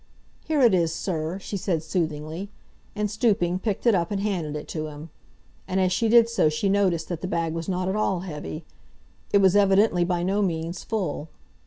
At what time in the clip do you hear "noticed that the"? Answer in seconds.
6.69-7.27